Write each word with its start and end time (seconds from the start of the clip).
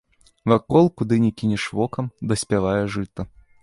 Вакол, 0.53 0.85
куды 1.03 1.21
ні 1.27 1.31
кінеш 1.43 1.69
вокам, 1.83 2.05
даспявае 2.33 2.79
жыта. 2.99 3.33